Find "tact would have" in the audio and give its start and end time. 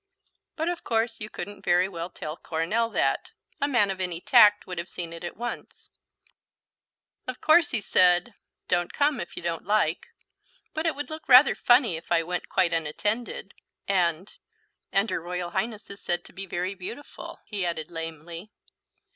4.19-4.89